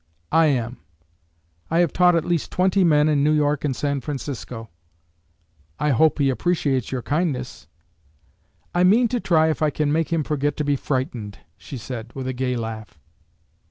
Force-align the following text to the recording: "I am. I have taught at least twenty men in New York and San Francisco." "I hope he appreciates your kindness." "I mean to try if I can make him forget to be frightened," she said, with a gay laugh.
"I 0.31 0.47
am. 0.47 0.77
I 1.69 1.77
have 1.77 1.93
taught 1.93 2.15
at 2.15 2.25
least 2.25 2.51
twenty 2.51 2.83
men 2.83 3.07
in 3.07 3.23
New 3.23 3.33
York 3.33 3.63
and 3.63 3.75
San 3.75 4.01
Francisco." 4.01 4.71
"I 5.79 5.91
hope 5.91 6.17
he 6.17 6.31
appreciates 6.31 6.91
your 6.91 7.03
kindness." 7.03 7.67
"I 8.73 8.83
mean 8.83 9.07
to 9.09 9.19
try 9.19 9.51
if 9.51 9.61
I 9.61 9.69
can 9.69 9.91
make 9.93 10.11
him 10.11 10.23
forget 10.23 10.57
to 10.57 10.63
be 10.63 10.75
frightened," 10.75 11.37
she 11.55 11.77
said, 11.77 12.13
with 12.15 12.25
a 12.27 12.33
gay 12.33 12.55
laugh. 12.55 12.97